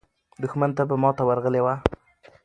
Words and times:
دښمن 0.41 0.69
ته 0.77 0.83
به 0.89 0.95
ماته 1.03 1.23
ورغلې 1.25 1.61
وه. 1.65 1.75